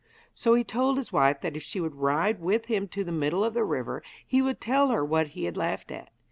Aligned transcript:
So 0.33 0.55
he 0.55 0.63
told 0.63 0.97
his 0.97 1.13
wife 1.13 1.41
that 1.41 1.55
if 1.55 1.61
she 1.61 1.79
would 1.79 1.93
ride 1.93 2.39
with 2.39 2.65
him 2.65 2.87
to 2.87 3.03
the 3.03 3.11
middle 3.11 3.45
of 3.45 3.53
the 3.53 3.63
river 3.63 4.01
he 4.25 4.41
would 4.41 4.59
tell 4.59 4.89
her 4.89 5.05
what 5.05 5.27
he 5.37 5.43
had 5.43 5.55
laughed 5.57 5.91
at. 5.91 6.09